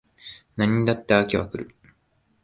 [0.55, 1.75] 何にだって飽きは来る